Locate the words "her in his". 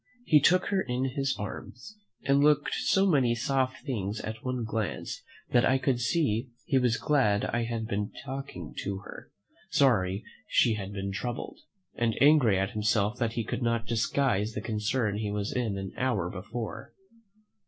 0.69-1.35